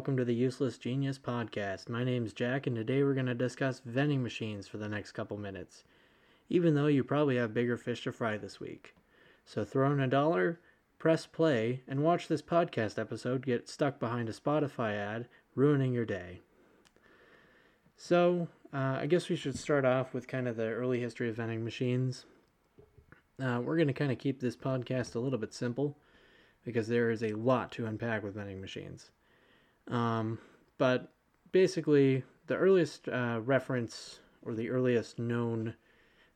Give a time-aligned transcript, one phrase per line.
[0.00, 1.90] Welcome to the Useless Genius Podcast.
[1.90, 5.36] My name's Jack, and today we're going to discuss vending machines for the next couple
[5.36, 5.84] minutes,
[6.48, 8.94] even though you probably have bigger fish to fry this week.
[9.44, 10.58] So throw in a dollar,
[10.98, 16.06] press play, and watch this podcast episode get stuck behind a Spotify ad, ruining your
[16.06, 16.40] day.
[17.98, 21.36] So, uh, I guess we should start off with kind of the early history of
[21.36, 22.24] vending machines.
[23.38, 25.98] Uh, we're going to kind of keep this podcast a little bit simple
[26.64, 29.10] because there is a lot to unpack with vending machines.
[29.90, 30.38] Um,
[30.78, 31.12] but
[31.52, 35.74] basically, the earliest uh, reference or the earliest known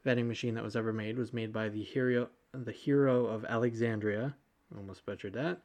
[0.04, 4.34] vending machine that was ever made was made by the hero, the hero of Alexandria.
[4.76, 5.60] Almost butchered that.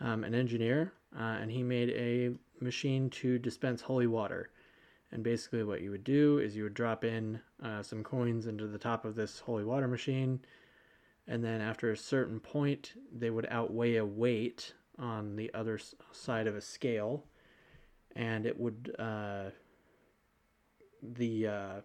[0.00, 2.30] Um, an engineer, uh, and he made a
[2.64, 4.50] machine to dispense holy water.
[5.12, 8.66] And basically, what you would do is you would drop in uh, some coins into
[8.66, 10.40] the top of this holy water machine
[11.30, 15.80] and then after a certain point they would outweigh a weight on the other
[16.12, 17.24] side of a scale
[18.16, 19.44] and it would uh,
[21.02, 21.80] the uh,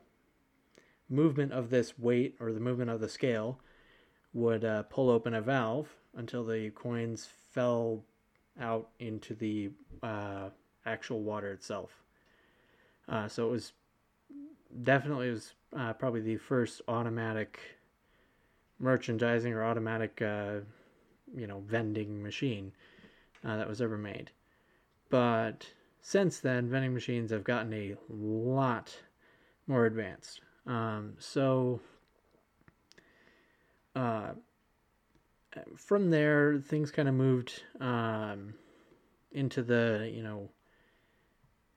[1.10, 3.60] movement of this weight or the movement of the scale
[4.34, 8.04] would uh, pull open a valve until the coins fell
[8.60, 9.70] out into the
[10.04, 10.50] uh,
[10.86, 12.04] actual water itself.
[13.08, 13.74] Uh, so it was
[14.84, 17.60] definitely it was uh, probably the first automatic
[18.80, 22.74] merchandising or automatic, you know, vending machine
[23.46, 24.32] uh, that was ever made.
[25.10, 25.68] But
[26.02, 28.96] since then, vending machines have gotten a lot
[29.68, 30.42] more advanced.
[30.66, 31.80] Um, so
[33.96, 34.32] uh,
[35.76, 38.56] from there, things kind of moved um,
[39.32, 40.50] into the, you know,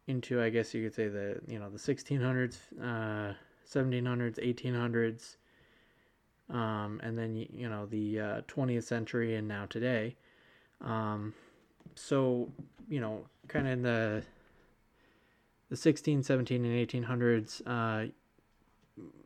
[0.07, 5.37] into I guess you could say the, you know, the 1600s, 1700s, 1800s
[6.51, 10.17] um, and then you know the uh, 20th century and now today.
[10.81, 11.35] Um,
[11.95, 12.51] so
[12.89, 14.23] you know, kind of in the
[15.69, 18.11] the 16, 17, and 1800s, uh,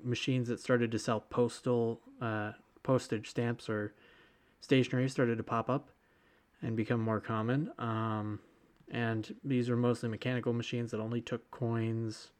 [0.03, 2.53] machines that started to sell postal uh,
[2.83, 3.95] postage stamps or
[4.61, 5.91] stationery started to pop up
[6.61, 7.71] and become more common.
[7.79, 8.41] Um,
[8.91, 12.31] and these were mostly mechanical machines that only took coins.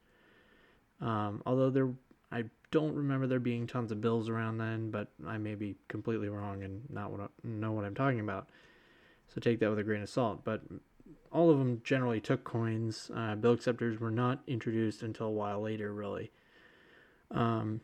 [0.99, 1.89] Um, although there
[2.31, 6.29] I don't remember there being tons of bills around then, but I may be completely
[6.29, 8.49] wrong and not what I, know what I'm talking about.
[9.33, 10.43] So take that with a grain of salt.
[10.43, 10.61] But
[11.31, 13.09] all of them generally took coins.
[13.15, 16.31] Uh, bill acceptors were not introduced until a while later, really.
[17.31, 17.81] Um,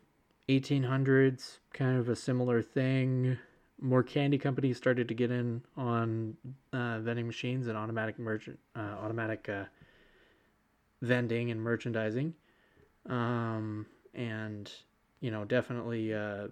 [0.47, 3.37] 1800s, kind of a similar thing.
[3.81, 6.35] More candy companies started to get in on
[6.73, 9.65] uh, vending machines and automatic merchant, uh, automatic uh,
[11.01, 12.33] vending and merchandising.
[13.07, 14.71] Um, and
[15.21, 16.47] you know definitely uh,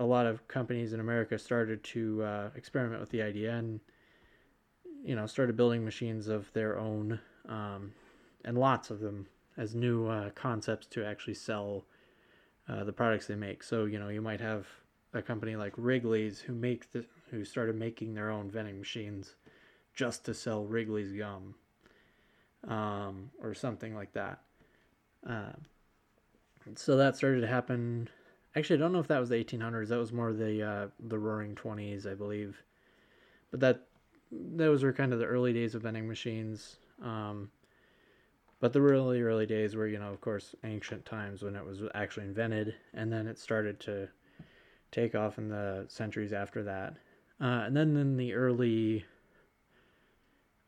[0.00, 3.80] a lot of companies in America started to uh, experiment with the idea and
[5.04, 7.92] you know started building machines of their own um,
[8.44, 9.26] and lots of them
[9.58, 11.84] as new uh, concepts to actually sell
[12.68, 13.62] uh, the products they make.
[13.62, 14.66] So you know you might have
[15.12, 19.34] a company like Wrigley's who make the, who started making their own vending machines
[19.94, 21.54] just to sell Wrigley's gum
[22.66, 24.40] um, or something like that.
[25.28, 25.52] Uh,
[26.76, 28.08] so that started to happen.
[28.56, 29.88] Actually, I don't know if that was the 1800s.
[29.88, 32.62] That was more the uh, the Roaring Twenties, I believe.
[33.50, 33.86] But that
[34.32, 36.76] those were kind of the early days of vending machines.
[37.02, 37.50] Um,
[38.60, 41.80] but the really early days were, you know, of course, ancient times when it was
[41.94, 44.08] actually invented, and then it started to
[44.92, 46.94] take off in the centuries after that.
[47.40, 49.04] Uh, and then in the early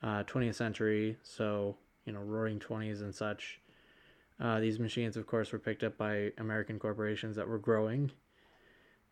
[0.02, 1.76] uh, 20th century, so
[2.06, 3.60] you know, Roaring Twenties and such,
[4.42, 8.10] uh, these machines, of course, were picked up by American corporations that were growing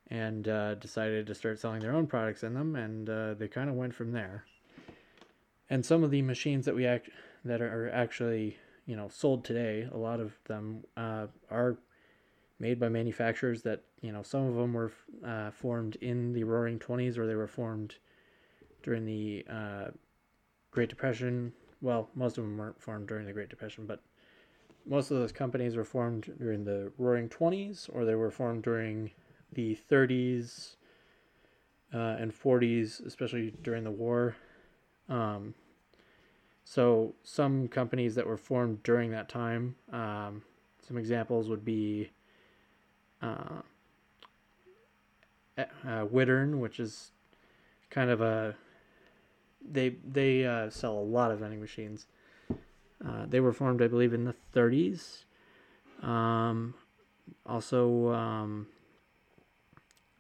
[0.08, 3.70] and uh, decided to start selling their own products in them, and uh, they kind
[3.70, 4.44] of went from there.
[5.70, 7.10] And some of the machines that we act
[7.44, 11.78] that are actually you know sold today, a lot of them uh, are
[12.58, 14.90] made by manufacturers that you know some of them were
[15.24, 17.94] uh, formed in the Roaring Twenties or they were formed
[18.82, 19.90] during the uh,
[20.72, 21.52] Great Depression.
[21.80, 24.02] Well, most of them weren't formed during the Great Depression, but
[24.90, 29.12] most of those companies were formed during the Roaring Twenties, or they were formed during
[29.52, 30.75] the 30s
[31.94, 34.34] uh, and 40s, especially during the war.
[35.08, 35.54] Um,
[36.64, 40.42] so some companies that were formed during that time, um,
[40.87, 42.10] some examples would be
[43.22, 43.62] uh,
[45.56, 47.12] uh, Wittern, which is
[47.90, 48.56] kind of a
[49.69, 52.06] they they uh, sell a lot of vending machines.
[53.05, 55.25] Uh, they were formed, I believe, in the 30s.
[56.02, 56.75] Um,
[57.47, 58.67] also, um,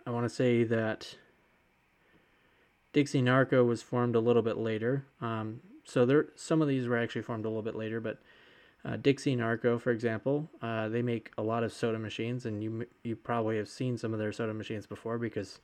[0.06, 1.16] I want to say that
[2.92, 5.04] Dixie Narco was formed a little bit later.
[5.20, 8.18] Um, so there, some of these were actually formed a little bit later, but
[8.84, 12.86] uh, Dixie Narco, for example, uh, they make a lot of soda machines, and you
[13.02, 15.60] you probably have seen some of their soda machines before because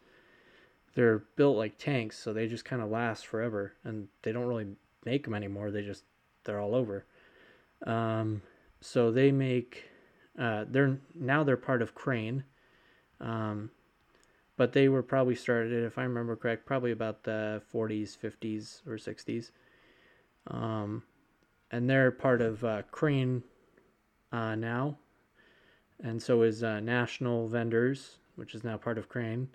[0.95, 4.67] they're built like tanks, so they just kind of last forever, and they don't really
[5.05, 5.71] make them anymore.
[5.71, 6.05] They just
[6.47, 7.05] they're all over.
[7.87, 8.41] Um,
[8.81, 9.85] so they make
[10.39, 12.45] uh, they're now they're part of Crane,
[13.21, 13.71] um,
[14.57, 18.97] but they were probably started, if I remember correct, probably about the 40s, 50s, or
[18.97, 19.51] 60s.
[20.49, 21.03] Um,
[21.71, 23.43] and they're part of uh, Crane
[24.33, 24.99] uh, now,
[26.03, 29.49] and so is uh, National Vendors, which is now part of Crane.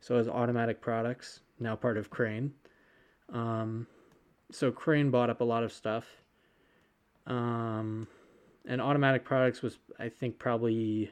[0.00, 2.52] So is Automatic Products, now part of Crane.
[3.32, 3.86] Um,
[4.50, 6.21] so Crane bought up a lot of stuff.
[7.26, 8.06] Um,
[8.66, 11.10] and Automatic Products was, I think, probably,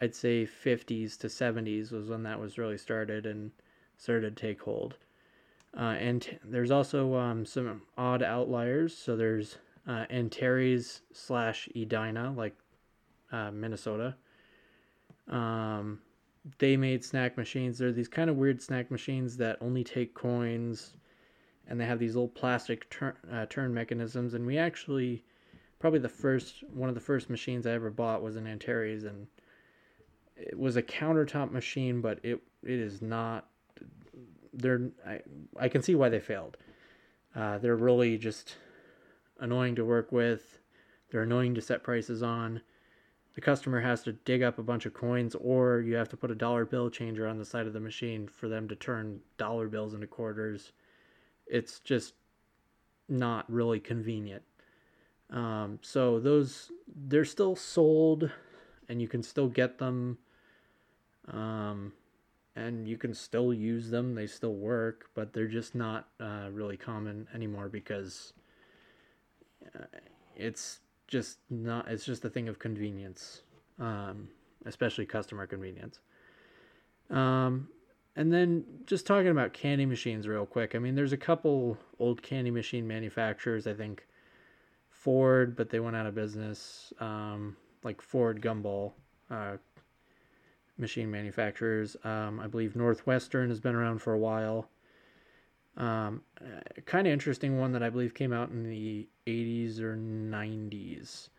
[0.00, 3.50] I'd say 50s to 70s was when that was really started and
[3.96, 4.96] started to take hold.
[5.76, 8.96] Uh, and there's also um, some odd outliers.
[8.96, 9.56] So there's
[9.86, 12.54] uh, Antares slash Edina, like
[13.30, 14.14] uh, Minnesota.
[15.28, 16.00] Um,
[16.58, 17.78] they made snack machines.
[17.78, 20.94] They're these kind of weird snack machines that only take coins,
[21.68, 24.34] and they have these little plastic turn uh, turn mechanisms.
[24.34, 25.24] And we actually,
[25.78, 29.26] probably the first one of the first machines I ever bought was an Antares, and
[30.36, 33.48] it was a countertop machine, but it it is not
[34.52, 35.20] they're I,
[35.58, 36.56] I can see why they failed.
[37.34, 38.56] Uh, they're really just
[39.40, 40.58] annoying to work with.
[41.10, 42.60] They're annoying to set prices on.
[43.34, 46.30] The customer has to dig up a bunch of coins, or you have to put
[46.30, 49.68] a dollar bill changer on the side of the machine for them to turn dollar
[49.68, 50.72] bills into quarters.
[51.52, 52.14] It's just
[53.10, 54.42] not really convenient.
[55.28, 56.72] Um, so those
[57.06, 58.30] they're still sold,
[58.88, 60.18] and you can still get them.
[61.28, 61.92] Um,
[62.56, 64.14] and you can still use them.
[64.14, 68.32] They still work, but they're just not uh, really common anymore because
[69.74, 69.84] uh,
[70.34, 71.88] it's just not.
[71.88, 73.42] It's just a thing of convenience,
[73.78, 74.28] um,
[74.64, 76.00] especially customer convenience.
[77.10, 77.68] Um,
[78.16, 80.74] and then just talking about candy machines real quick.
[80.74, 83.66] I mean, there's a couple old candy machine manufacturers.
[83.66, 84.06] I think
[84.90, 86.92] Ford, but they went out of business.
[87.00, 88.92] Um, like Ford Gumball,
[89.30, 89.56] uh,
[90.78, 91.96] machine manufacturers.
[92.04, 94.68] Um, I believe Northwestern has been around for a while.
[95.76, 96.22] Um,
[96.84, 101.30] kind of interesting one that I believe came out in the 80s or 90s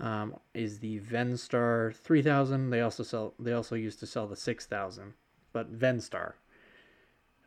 [0.00, 2.70] um, is the Vendstar 3000.
[2.70, 3.34] They also sell.
[3.38, 5.14] They also used to sell the 6000,
[5.52, 6.34] but Vendstar.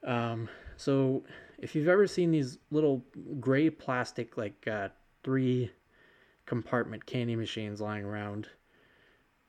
[0.04, 1.24] Um, so
[1.58, 3.04] if you've ever seen these little
[3.40, 4.90] gray plastic like uh,
[5.24, 5.72] three
[6.46, 8.50] compartment candy machines lying around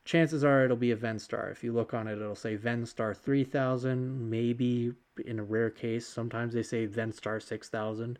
[0.05, 1.51] chances are it'll be a Vendstar.
[1.51, 4.29] If you look on it, it'll say Vendstar 3000.
[4.29, 4.93] Maybe
[5.25, 8.17] in a rare case, sometimes they say Vendstar 6000.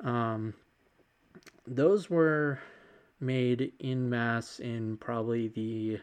[0.00, 0.54] Um,
[1.66, 2.58] those were
[3.20, 6.00] made in mass in probably the,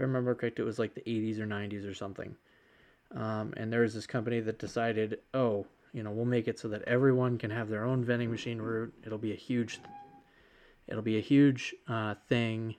[0.00, 2.34] I remember correct, it was like the 80s or 90s or something.
[3.14, 6.68] Um, and there was this company that decided, oh, you know, we'll make it so
[6.68, 8.94] that everyone can have their own vending machine route.
[9.04, 9.78] It'll be a huge,
[10.88, 12.76] it'll be a huge uh, thing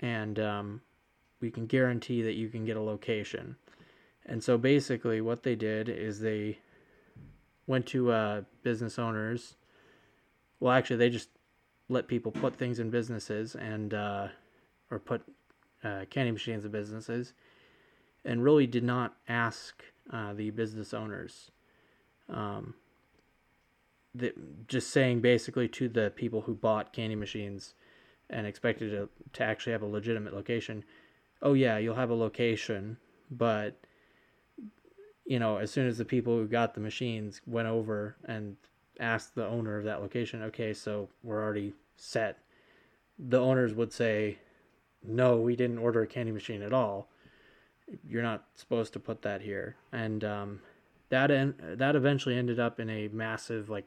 [0.00, 0.80] and um,
[1.40, 3.56] we can guarantee that you can get a location.
[4.26, 6.58] And so basically, what they did is they
[7.66, 9.56] went to uh, business owners.
[10.60, 11.28] Well, actually, they just
[11.88, 14.28] let people put things in businesses and uh,
[14.90, 15.22] or put
[15.84, 17.34] uh, candy machines and businesses,
[18.24, 21.50] and really did not ask uh, the business owners.
[22.28, 22.74] Um,
[24.68, 27.74] just saying basically to the people who bought candy machines,
[28.30, 30.84] and expected to, to actually have a legitimate location,
[31.42, 32.96] oh yeah, you'll have a location,
[33.30, 33.78] but
[35.26, 38.56] you know, as soon as the people who got the machines went over and
[39.00, 42.38] asked the owner of that location, okay, so we're already set,
[43.18, 44.38] the owners would say,
[45.06, 47.08] no, we didn't order a candy machine at all.
[48.06, 49.76] You're not supposed to put that here.
[49.92, 50.60] And um,
[51.10, 53.86] that en- that eventually ended up in a massive like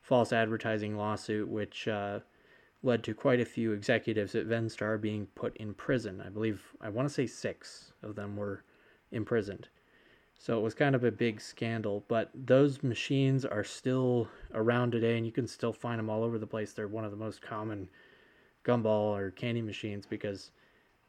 [0.00, 2.20] false advertising lawsuit, which uh,
[2.82, 6.22] led to quite a few executives at Vendstar being put in prison.
[6.24, 8.64] I believe, I want to say six of them were
[9.12, 9.68] imprisoned.
[10.38, 15.18] So it was kind of a big scandal, but those machines are still around today
[15.18, 16.72] and you can still find them all over the place.
[16.72, 17.90] They're one of the most common
[18.64, 20.50] gumball or candy machines because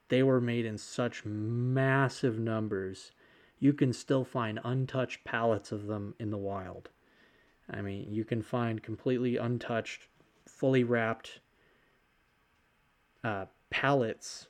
[0.09, 3.11] they were made in such massive numbers.
[3.59, 6.89] You can still find untouched pallets of them in the wild.
[7.69, 10.07] I mean, you can find completely untouched,
[10.45, 11.39] fully wrapped
[13.23, 14.47] uh, pallets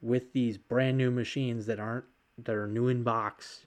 [0.00, 2.04] with these brand new machines that aren't
[2.36, 3.66] that are new in box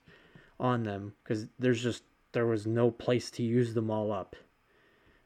[0.60, 4.36] on them because there's just there was no place to use them all up.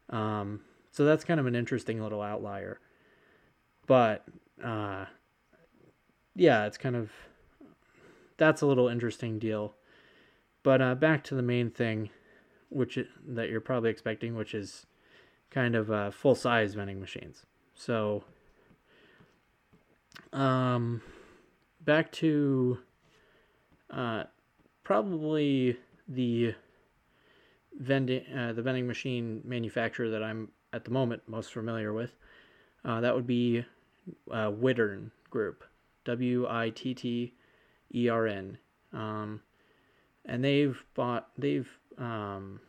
[0.09, 0.61] Um,
[0.91, 2.81] so that's kind of an interesting little outlier.
[3.87, 4.25] But
[4.63, 5.07] uh,
[6.35, 7.11] yeah, it's kind of
[8.37, 9.75] that's a little interesting deal.
[10.63, 12.11] But uh, back to the main thing,
[12.69, 14.87] which that you're probably expecting, which is
[15.51, 17.45] kind of uh, full size vending machines.
[17.75, 18.25] So,
[20.33, 21.03] um,
[21.81, 22.79] back to
[23.91, 24.25] uh,
[24.85, 25.77] probably
[26.09, 26.55] the
[27.79, 32.17] vending uh, the vending machine manufacturer that I'm at the moment most familiar with.
[32.85, 33.65] Uh, that would be
[34.31, 35.65] uh, Wittern Group,
[36.05, 37.33] W I T T
[37.95, 38.59] E R N,
[38.93, 39.41] um,
[40.25, 42.61] and they've bought they've um,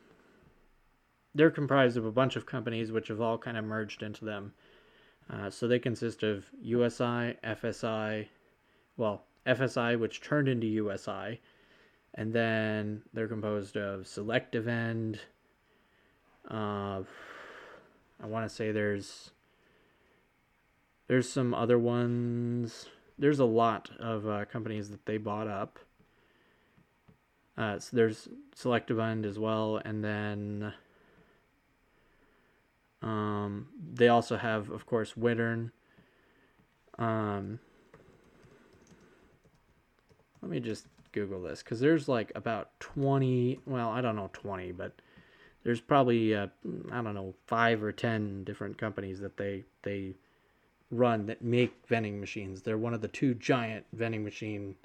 [1.36, 4.53] they're comprised of a bunch of companies which have all kind of merged into them.
[5.29, 8.27] Uh, so they consist of USI, FSI,
[8.98, 11.39] well, FSI, which turned into USI,
[12.15, 15.17] and then they're composed of Selectivend.
[16.50, 17.01] Uh,
[18.22, 19.32] I want to say there's
[21.08, 22.88] there's some other ones.
[23.18, 25.80] There's a lot of uh, companies that they bought up.
[27.58, 30.74] Uh, so there's Selectivend as well, and then
[33.04, 35.72] um, they also have, of course, Wittern.
[36.98, 37.60] Um,
[40.42, 44.72] let me just Google this because there's like about 20, well, I don't know 20,
[44.72, 44.94] but
[45.64, 46.48] there's probably, uh,
[46.92, 50.14] I don't know, five or 10 different companies that they, they
[50.94, 52.62] run that make vending machines.
[52.62, 54.76] They're one of the two giant vending machine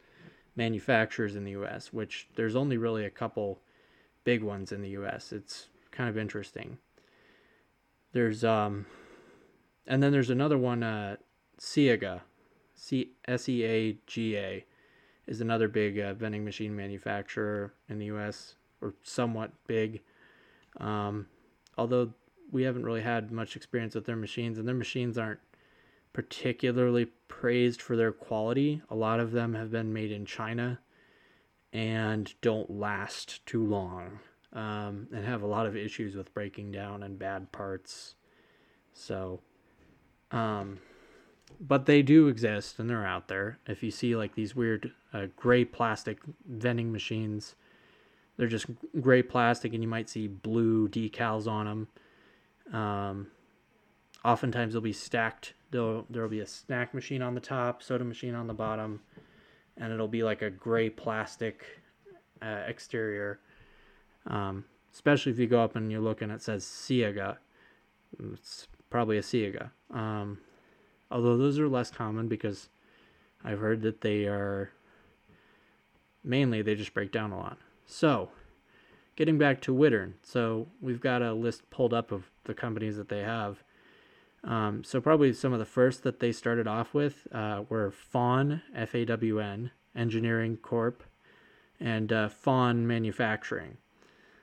[0.56, 3.60] manufacturers in the US, which there's only really a couple
[4.24, 5.32] big ones in the US.
[5.32, 6.78] It's kind of interesting.
[8.12, 8.86] There's um,
[9.86, 11.16] and then there's another one, uh,
[11.58, 12.20] Seaga,
[12.74, 14.64] C S E A G A,
[15.26, 18.54] is another big uh, vending machine manufacturer in the U.S.
[18.80, 20.00] or somewhat big.
[20.78, 21.26] Um,
[21.76, 22.12] although
[22.50, 25.40] we haven't really had much experience with their machines, and their machines aren't
[26.12, 28.82] particularly praised for their quality.
[28.90, 30.80] A lot of them have been made in China
[31.72, 34.20] and don't last too long
[34.52, 38.14] um, and have a lot of issues with breaking down and bad parts.
[38.92, 39.40] So,
[40.30, 40.78] um,
[41.60, 43.58] but they do exist and they're out there.
[43.66, 47.54] If you see like these weird uh, gray plastic vending machines,
[48.36, 48.66] they're just
[49.00, 52.80] gray plastic and you might see blue decals on them.
[52.80, 53.26] Um,
[54.24, 55.54] oftentimes they'll be stacked.
[55.70, 59.00] There'll, be a snack machine on the top, soda machine on the bottom,
[59.76, 61.64] and it'll be like a gray plastic
[62.40, 63.38] uh, exterior
[64.28, 67.38] um, especially if you go up and you look and it says Seaga.
[68.32, 69.70] It's probably a Seaga.
[69.90, 70.38] Um,
[71.10, 72.68] although those are less common because
[73.44, 74.70] I've heard that they are
[76.22, 77.58] mainly they just break down a lot.
[77.86, 78.30] So,
[79.16, 80.14] getting back to Wittern.
[80.22, 83.62] So, we've got a list pulled up of the companies that they have.
[84.44, 88.62] Um, so, probably some of the first that they started off with uh, were Fawn,
[88.74, 91.02] F A W N, Engineering Corp,
[91.80, 93.76] and uh, Fawn Manufacturing.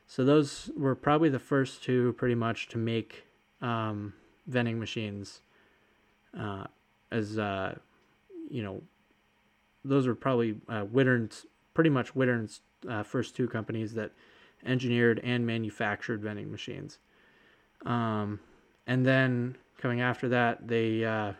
[0.07, 3.25] So those were probably the first two, pretty much, to make
[3.61, 4.13] um,
[4.47, 5.41] vending machines.
[6.37, 6.65] Uh,
[7.11, 7.75] as uh,
[8.49, 8.81] you know,
[9.83, 14.11] those were probably uh, Wittern's, pretty much Wittern's uh, first two companies that
[14.65, 16.99] engineered and manufactured vending machines.
[17.85, 18.39] Um,
[18.87, 21.33] and then coming after that, they, uh,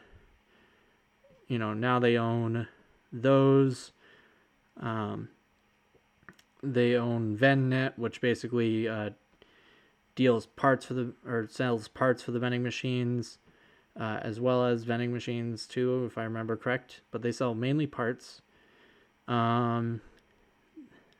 [1.47, 2.67] you know, now they own
[3.11, 3.91] those.
[4.79, 5.29] Um,
[6.61, 9.11] they own VendNet, which basically uh,
[10.15, 13.37] deals parts for the or sells parts for the vending machines,
[13.99, 17.01] uh, as well as vending machines too, if I remember correct.
[17.11, 18.41] But they sell mainly parts.
[19.27, 20.01] Um,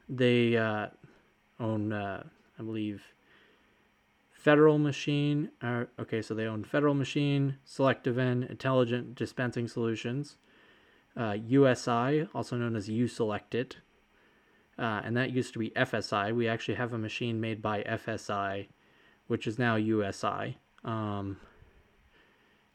[0.07, 0.87] they uh,
[1.59, 2.23] own, uh,
[2.59, 3.03] I believe,
[4.45, 5.49] Federal Machine.
[5.59, 10.37] Uh, okay, so they own Federal Machine, Selectivend, Intelligent Dispensing Solutions,
[11.17, 13.77] USI, uh, also known as U-Select-It,
[14.77, 16.31] uh, and that used to be FSI.
[16.35, 18.67] We actually have a machine made by FSI,
[19.25, 20.59] which is now USI.
[20.83, 21.37] Um,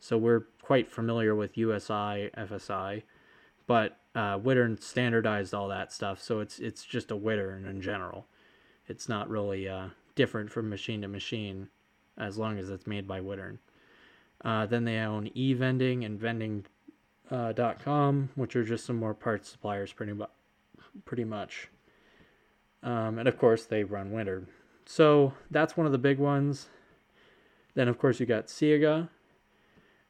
[0.00, 3.04] so we're quite familiar with USI, FSI,
[3.68, 8.26] but uh, Wittern standardized all that stuff, so it's it's just a Wittern in general.
[8.88, 11.66] It's not really uh, different from machine to machine,
[12.18, 13.56] as long as it's made by Wittern.
[14.44, 19.94] Uh, then they own eVending and Vending.com, uh, which are just some more parts suppliers,
[19.94, 20.28] pretty much.
[21.06, 21.68] Pretty much.
[22.82, 24.44] Um, and of course, they run Wittern.
[24.84, 26.68] So that's one of the big ones.
[27.74, 29.08] Then, of course, you got Seaga.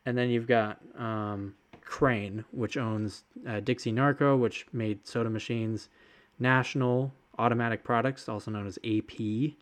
[0.04, 5.88] And then you've got um, Crane, which owns uh, Dixie Narco, which made soda machines.
[6.40, 9.52] National, Automatic Products, also known as AP.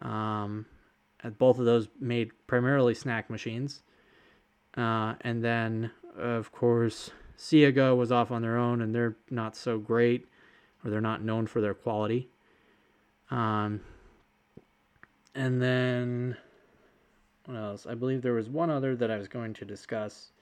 [0.00, 0.66] Um,
[1.38, 3.82] both of those made primarily snack machines.
[4.76, 9.78] Uh, and then, of course, Seaga was off on their own, and they're not so
[9.78, 10.26] great,
[10.84, 12.28] or they're not known for their quality.
[13.30, 13.80] Um,
[15.34, 16.36] and then,
[17.44, 17.86] what else?
[17.86, 20.32] I believe there was one other that I was going to discuss.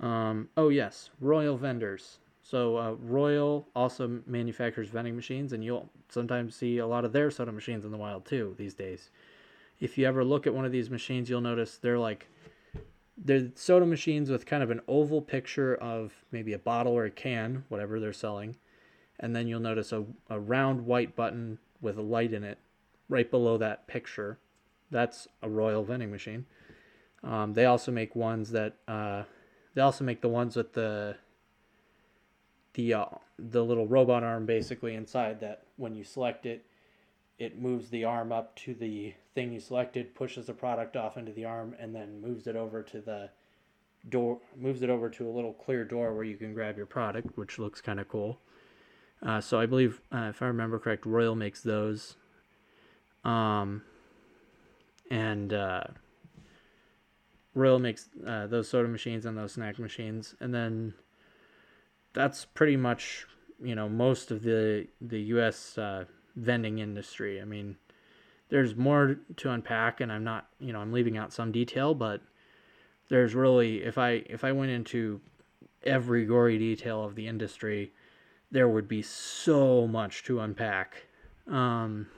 [0.00, 2.18] Um, oh, yes, Royal Vendors.
[2.48, 7.28] So, uh, Royal also manufactures vending machines, and you'll sometimes see a lot of their
[7.28, 9.10] soda machines in the wild too these days.
[9.80, 12.28] If you ever look at one of these machines, you'll notice they're like
[13.18, 17.10] they're soda machines with kind of an oval picture of maybe a bottle or a
[17.10, 18.54] can, whatever they're selling.
[19.18, 22.58] And then you'll notice a, a round white button with a light in it
[23.08, 24.38] right below that picture.
[24.92, 26.46] That's a Royal vending machine.
[27.24, 29.24] Um, they also make ones that uh,
[29.74, 31.16] they also make the ones with the
[32.76, 33.06] the uh,
[33.38, 36.64] the little robot arm basically inside that when you select it,
[37.38, 41.32] it moves the arm up to the thing you selected, pushes the product off into
[41.32, 43.30] the arm, and then moves it over to the
[44.08, 47.36] door, moves it over to a little clear door where you can grab your product,
[47.36, 48.38] which looks kind of cool.
[49.22, 52.16] Uh, so I believe, uh, if I remember correct, Royal makes those.
[53.24, 53.82] Um,
[55.10, 55.84] and uh,
[57.54, 60.94] Royal makes uh, those soda machines and those snack machines, and then
[62.16, 63.26] that's pretty much
[63.62, 65.78] you know most of the the U.S.
[65.78, 67.40] Uh, vending industry.
[67.40, 67.76] I mean,
[68.48, 72.20] there's more to unpack, and I'm not, you know, I'm leaving out some detail, but
[73.08, 75.20] there's really, if I if I went into
[75.82, 77.92] every gory detail of the industry,
[78.50, 81.06] there would be so much to unpack.
[81.46, 82.08] Um,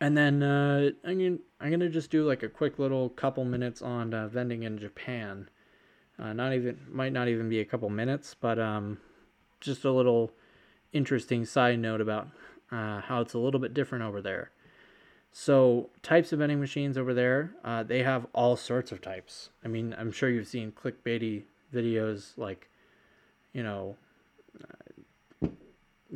[0.00, 3.82] and then uh, I'm gonna, I'm gonna just do like a quick little couple minutes
[3.82, 5.48] on uh, vending in Japan.
[6.20, 8.98] Uh, not even might not even be a couple minutes, but um,
[9.60, 10.32] just a little
[10.92, 12.28] interesting side note about
[12.72, 14.50] uh, how it's a little bit different over there.
[15.30, 19.50] So, types of vending machines over there, uh, they have all sorts of types.
[19.64, 22.68] I mean, I'm sure you've seen clickbaity videos like,
[23.52, 23.96] you know,
[24.60, 25.48] uh,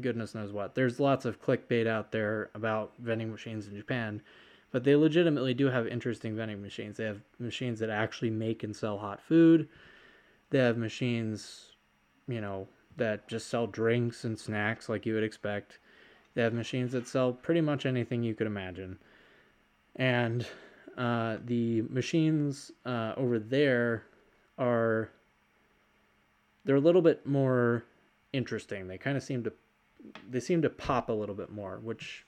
[0.00, 0.74] goodness knows what.
[0.74, 4.22] There's lots of clickbait out there about vending machines in Japan,
[4.70, 6.96] but they legitimately do have interesting vending machines.
[6.96, 9.68] They have machines that actually make and sell hot food.
[10.52, 11.72] They have machines,
[12.28, 15.78] you know, that just sell drinks and snacks like you would expect.
[16.34, 18.98] They have machines that sell pretty much anything you could imagine.
[19.96, 20.46] And
[20.98, 24.04] uh, the machines uh, over there
[24.58, 25.08] are
[26.66, 27.84] they're a little bit more
[28.34, 28.88] interesting.
[28.88, 29.52] They kind of seem to
[30.28, 32.26] they seem to pop a little bit more, which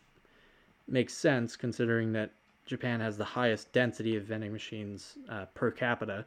[0.88, 2.32] makes sense considering that
[2.64, 6.24] Japan has the highest density of vending machines uh, per capita.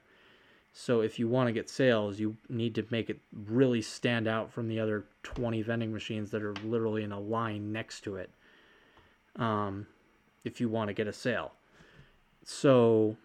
[0.79, 4.51] So if you want to get sales, you need to make it really stand out
[4.51, 8.29] from the other 20 vending machines that are literally in a line next to it.
[9.37, 9.87] Um,
[10.43, 11.53] if you want to get a sale.
[12.43, 13.17] So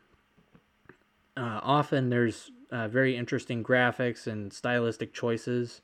[1.37, 5.83] uh, often there's uh, very interesting graphics and stylistic choices.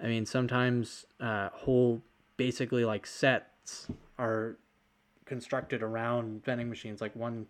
[0.00, 2.02] I mean, sometimes uh, whole
[2.36, 4.58] basically like sets are
[5.24, 7.00] constructed around vending machines.
[7.00, 7.48] Like one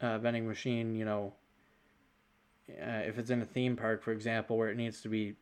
[0.00, 1.34] uh, vending machine, you know,
[2.70, 5.34] uh, if it's in a theme park, for example, where it needs to be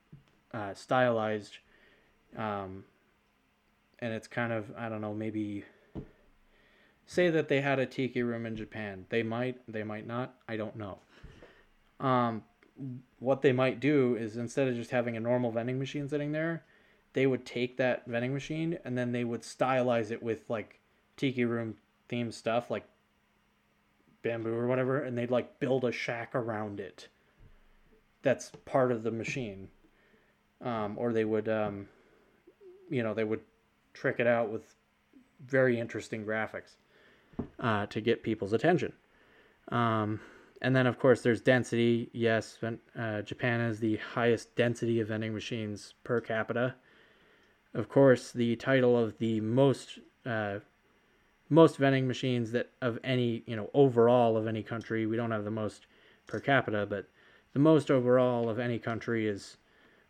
[0.52, 1.58] uh, stylized,
[2.36, 2.84] um,
[3.98, 5.64] and it's kind of I don't know maybe
[7.06, 9.06] say that they had a tiki room in Japan.
[9.08, 10.34] They might, they might not.
[10.48, 10.98] I don't know.
[12.00, 12.42] Um,
[13.18, 16.64] what they might do is instead of just having a normal vending machine sitting there,
[17.12, 20.80] they would take that vending machine and then they would stylize it with like
[21.16, 21.76] tiki room
[22.08, 22.84] themed stuff, like
[24.22, 27.08] bamboo or whatever, and they'd like build a shack around it.
[28.22, 29.68] That's part of the machine.
[30.60, 31.88] Um, or they would, um,
[32.88, 33.40] you know, they would
[33.94, 34.62] trick it out with
[35.44, 36.76] very interesting graphics
[37.58, 38.92] uh, to get people's attention.
[39.70, 40.20] Um,
[40.60, 42.08] and then, of course, there's density.
[42.12, 42.58] Yes,
[42.96, 46.76] uh, Japan has the highest density of vending machines per capita.
[47.74, 50.58] Of course, the title of the most uh,
[51.52, 55.44] most vending machines that of any you know overall of any country we don't have
[55.44, 55.86] the most
[56.26, 57.06] per capita but
[57.52, 59.58] the most overall of any country is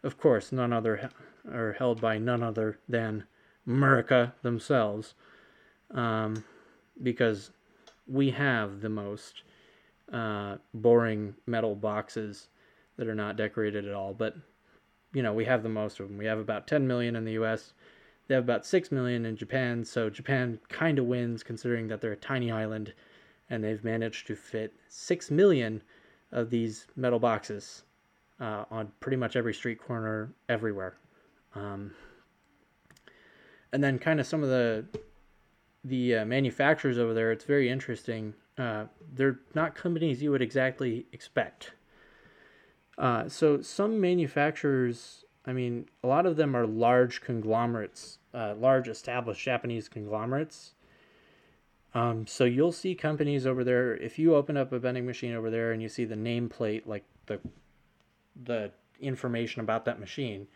[0.04, 1.10] of course none other
[1.52, 3.24] or held by none other than
[3.66, 5.14] america themselves
[5.90, 6.44] um,
[7.02, 7.50] because
[8.06, 9.42] we have the most
[10.12, 12.48] uh, boring metal boxes
[12.96, 14.36] that are not decorated at all but
[15.12, 17.32] you know we have the most of them we have about 10 million in the
[17.32, 17.72] us
[18.32, 22.12] they have about 6 million in Japan, so Japan kind of wins considering that they're
[22.12, 22.94] a tiny island
[23.50, 25.82] and they've managed to fit 6 million
[26.32, 27.82] of these metal boxes
[28.40, 30.96] uh, on pretty much every street corner everywhere.
[31.54, 31.90] Um,
[33.70, 34.86] and then kind of some of the
[35.84, 38.32] the uh, manufacturers over there, it's very interesting.
[38.56, 41.72] Uh, they're not companies you would exactly expect.
[42.96, 48.88] Uh, so some manufacturers, I mean, a lot of them are large conglomerates, uh, large
[48.88, 50.74] established Japanese conglomerates.
[51.94, 53.94] Um, so you'll see companies over there.
[53.96, 57.04] If you open up a vending machine over there and you see the nameplate, like
[57.26, 57.40] the
[58.44, 60.46] the information about that machine,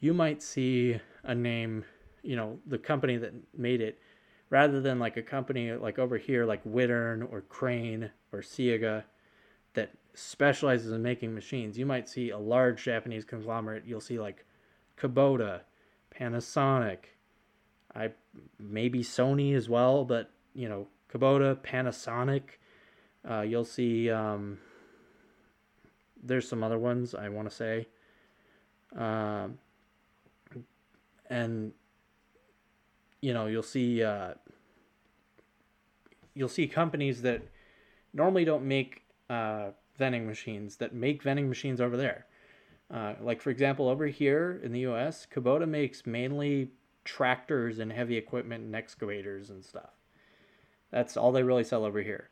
[0.00, 1.84] you might see a name,
[2.22, 3.98] you know, the company that made it,
[4.50, 9.04] rather than like a company like over here, like Wittern or Crane or Seaga,
[9.72, 11.78] that specializes in making machines.
[11.78, 13.84] You might see a large Japanese conglomerate.
[13.86, 14.44] You'll see like
[14.98, 15.60] Kubota,
[16.14, 16.98] Panasonic,
[17.94, 18.10] I
[18.58, 22.42] maybe Sony as well, but you know, Kubota, Panasonic.
[23.28, 24.10] Uh, you'll see.
[24.10, 24.58] Um,
[26.22, 27.88] there's some other ones I want to say.
[28.96, 29.58] Um,
[31.28, 31.72] and
[33.20, 34.02] you know, you'll see.
[34.02, 34.34] Uh,
[36.34, 37.42] you'll see companies that
[38.14, 42.26] normally don't make uh, vending machines that make vending machines over there.
[42.90, 46.70] Uh, like for example, over here in the U.S., Kubota makes mainly
[47.04, 49.90] tractors and heavy equipment and excavators and stuff.
[50.90, 52.28] That's all they really sell over here.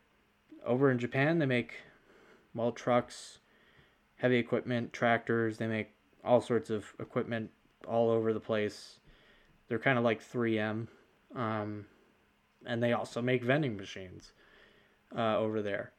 [0.65, 1.73] Over in Japan, they make
[2.53, 3.39] well trucks,
[4.17, 5.57] heavy equipment, tractors.
[5.57, 5.89] They make
[6.23, 7.49] all sorts of equipment
[7.87, 8.99] all over the place.
[9.67, 10.87] They're kind of like 3M,
[11.35, 11.85] um,
[12.65, 14.33] and they also make vending machines
[15.17, 15.93] uh, over there.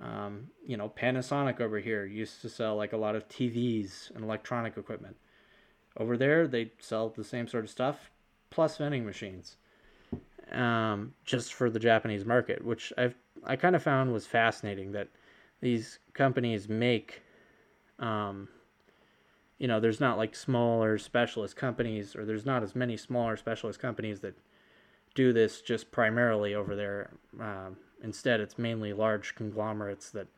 [0.00, 4.24] Um, you know, Panasonic over here used to sell like a lot of TVs and
[4.24, 5.16] electronic equipment.
[5.96, 8.10] Over there, they sell the same sort of stuff
[8.50, 9.56] plus vending machines
[10.52, 15.08] um, just for the Japanese market, which I've I kind of found was fascinating that
[15.60, 17.22] these companies make,
[17.98, 18.48] um,
[19.58, 23.80] you know, there's not like smaller specialist companies, or there's not as many smaller specialist
[23.80, 24.34] companies that
[25.14, 27.10] do this just primarily over there.
[27.40, 30.28] Um, instead, it's mainly large conglomerates that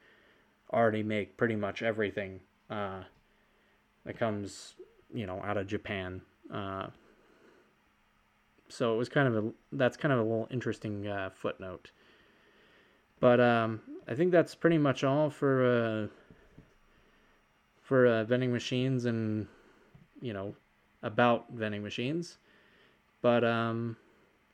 [0.73, 2.41] already make pretty much everything
[2.71, 3.03] uh,
[4.05, 4.75] that comes,
[5.15, 6.21] you know, out of Japan.
[6.53, 6.89] Uh,
[8.69, 11.91] so it was kind of a that's kind of a little interesting uh, footnote.
[13.21, 16.07] But um, I think that's pretty much all for uh,
[17.81, 19.47] for uh, vending machines and
[20.21, 20.55] you know
[21.03, 22.39] about vending machines.
[23.23, 23.97] But um,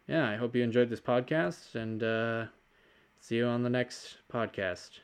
[0.06, 2.44] yeah, I hope you enjoyed this podcast and uh,
[3.20, 5.00] see you on the next podcast.